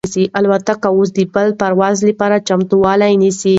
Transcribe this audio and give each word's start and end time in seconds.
الوتکه 0.39 0.87
اوس 0.95 1.09
د 1.17 1.19
بل 1.33 1.47
پرواز 1.61 1.97
لپاره 2.09 2.43
چمتووالی 2.47 3.13
نیسي. 3.21 3.49